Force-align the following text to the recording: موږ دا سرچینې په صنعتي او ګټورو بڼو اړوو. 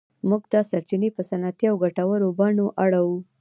موږ 0.29 0.41
دا 0.53 0.61
سرچینې 0.69 1.09
په 1.15 1.21
صنعتي 1.29 1.65
او 1.71 1.75
ګټورو 1.83 2.27
بڼو 2.39 2.67
اړوو. 2.83 3.17